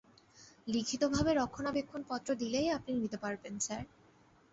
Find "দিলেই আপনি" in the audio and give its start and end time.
2.35-2.91